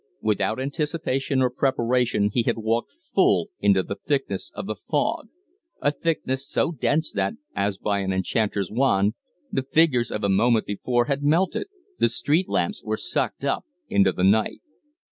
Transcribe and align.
Without 0.23 0.59
anticipation 0.59 1.43
or 1.43 1.51
preparation 1.51 2.31
he 2.33 2.41
had 2.41 2.57
walked 2.57 2.91
full 3.13 3.51
into 3.59 3.83
the 3.83 3.93
thickness 4.03 4.51
of 4.55 4.65
the 4.65 4.73
fog 4.75 5.29
a 5.79 5.91
thickness 5.91 6.49
so 6.49 6.71
dense 6.71 7.11
that, 7.11 7.35
as 7.55 7.77
by 7.77 7.99
an 7.99 8.11
enchanter's 8.11 8.71
wand, 8.71 9.13
the 9.51 9.61
figures 9.61 10.09
of 10.09 10.23
a 10.23 10.27
moment 10.27 10.65
before 10.65 11.05
melted, 11.21 11.67
the 11.99 12.09
street 12.09 12.49
lamps 12.49 12.81
were 12.83 12.97
sucked 12.97 13.43
up 13.45 13.63
into 13.89 14.11
the 14.11 14.23
night. 14.23 14.63